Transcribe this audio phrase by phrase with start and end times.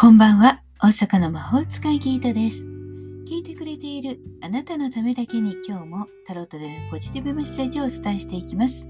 [0.00, 2.62] こんばんは、大阪の魔法使いギータです。
[3.28, 8.88] 聞いてくれているあなたのためだけに今日もタロットでのポジティブメッセージをお伝えしていきます。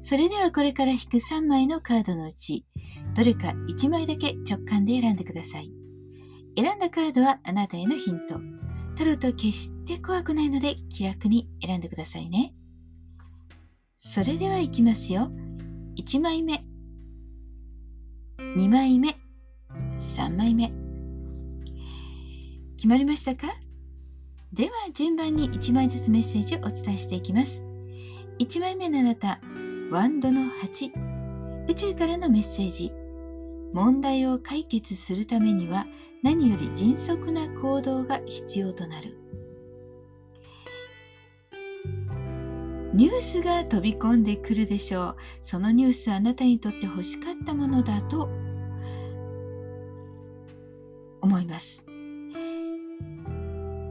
[0.00, 2.66] それではこれから引く3枚のカードのうち、
[3.14, 5.70] どれか1枚だけ直感で選んでください。
[6.56, 8.40] 選んだカードはあなたへのヒント。
[8.96, 12.52] タロットは決して怖くないので気楽に選んでくださいね。
[13.96, 15.30] それではいきますよ。
[15.96, 16.64] 1枚目、
[18.56, 19.21] 2枚目、
[20.02, 20.72] 3枚目
[22.76, 23.54] 決まりましたか？
[24.52, 27.64] では順番に1枚ずつメッセージをお伝えしていきます。
[28.38, 29.40] 1枚目のあなた
[29.90, 30.90] ワンドの8
[31.68, 32.92] 宇宙からのメッセージ。
[33.72, 35.86] 問題を解決するためには
[36.22, 39.16] 何より迅速な行動が必要となる。
[42.92, 45.16] ニュースが飛び込んでくるでしょう。
[45.40, 48.28] そのニュースはあなたにとって欲しかったものだと
[51.52, 51.84] ます。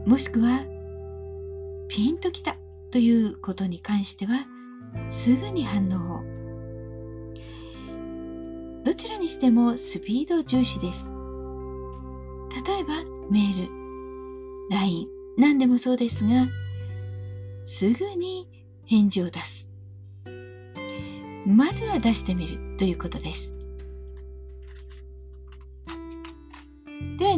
[0.04, 0.64] もしくは
[1.88, 2.56] ピンときた
[2.90, 4.46] ということに関しては
[5.06, 6.32] すぐに反応を。
[8.84, 11.14] どちらにしてもスピード重視です。
[12.66, 12.94] 例えば
[13.30, 13.70] メール
[14.70, 15.06] LINE
[15.38, 16.48] 何でもそうですが
[17.64, 18.48] すぐに
[18.84, 19.70] 返事を出す。
[21.46, 23.61] まずは出してみるということです。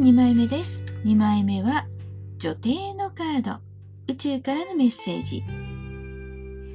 [0.04, 0.82] 2枚目です。
[1.06, 1.86] 2枚目は
[2.36, 3.52] 女帝のカード。
[4.06, 5.42] 宇宙からのメッセージ。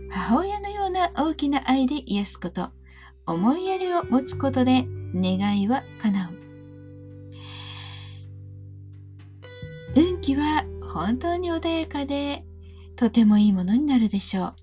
[0.09, 2.71] 母親のような大きな愛で癒すこと。
[3.27, 6.39] 思いやりを持つことで願いは叶う。
[9.95, 12.43] 運気は本当に穏やかで
[12.95, 14.55] とてもいいものになるでしょう。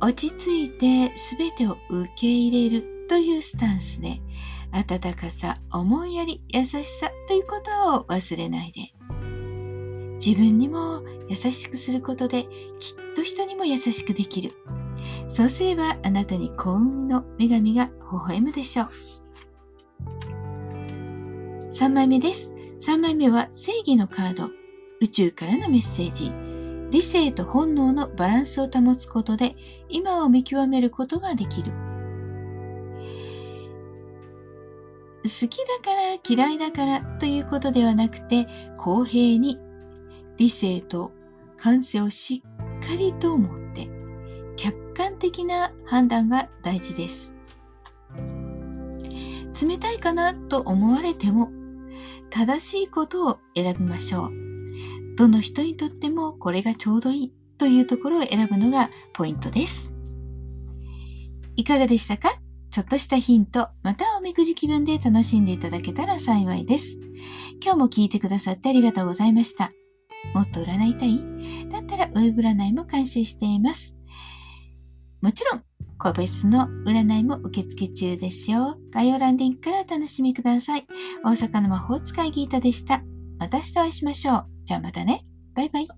[0.00, 4.22] 落ち着いて全てを受け入れるというスタンスで
[4.72, 8.92] 温かさ思いやり優しさということを忘れないで。
[10.14, 12.44] 自分にも優しくすることで
[12.78, 14.52] きっと人にも優しくできる。
[15.28, 18.88] そうすればあなたに幸運の女神が微笑むでしょう。
[21.72, 22.52] 3枚目です。
[22.80, 24.48] 3枚目は正義のカード。
[25.00, 26.32] 宇宙からのメッセージ。
[26.90, 29.56] 理性と本能のバランスを保つことで
[29.88, 31.72] 今を見極めることができる。
[35.26, 39.58] 好きだから嫌いだからということではなくて公平に
[40.36, 41.12] 理性と
[41.56, 43.88] 感性をしっかりと持って
[44.56, 47.34] 客観的な判断が大事です。
[49.62, 51.50] 冷たいかなと思われても
[52.30, 54.32] 正しいことを選びましょう。
[55.16, 59.92] どの人にとってもこれがちょうどいいというところを選ぶのがポイントです。
[61.56, 62.38] いかがでしたか？
[62.76, 66.98] ちょっとしたヒント、またおみくじ気分で楽しんでいただけたら幸いです。
[67.64, 69.70] 今日も聞いてくださってありがとうございました。
[70.34, 71.70] もっと占いたい？
[71.70, 73.96] だったらウェブ占いも監修しています。
[75.22, 75.62] もちろん、
[75.96, 78.76] 個別の占いも受付中ですよ。
[78.90, 80.86] 概要欄リンクからお楽しみください。
[81.24, 83.02] 大阪の魔法使いギータでした。
[83.38, 84.46] また明日お会いしましょう。
[84.66, 85.24] じゃあまたね。
[85.54, 85.88] バイバイ。